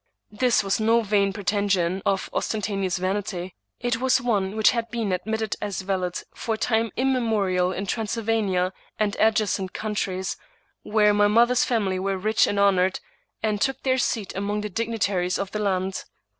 This 0.31 0.63
was 0.63 0.79
no 0.79 1.03
vain 1.03 1.31
pretension 1.31 2.01
of 2.07 2.27
ostentatious 2.33 2.97
vanity. 2.97 3.53
It 3.79 4.01
was 4.01 4.19
one 4.19 4.55
which 4.55 4.71
had 4.71 4.89
been 4.89 5.11
admitted 5.11 5.55
as 5.61 5.81
valid 5.81 6.17
for 6.33 6.57
time 6.57 6.91
immemorial 6.97 7.71
in 7.71 7.85
Transylvania 7.85 8.73
and 8.97 9.15
adjacent 9.19 9.73
countries, 9.73 10.37
where 10.81 11.13
my 11.13 11.27
mother's 11.27 11.65
family 11.65 11.99
were 11.99 12.17
rich 12.17 12.47
and 12.47 12.59
honored, 12.59 12.99
and 13.43 13.61
took 13.61 13.83
their 13.83 13.99
seat 13.99 14.33
among 14.35 14.61
the 14.61 14.69
dignitaries 14.71 15.37
of 15.37 15.51
the 15.51 15.59
land. 15.59 16.05